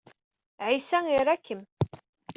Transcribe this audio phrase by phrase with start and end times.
[0.67, 1.61] Ɛisa ira-kem.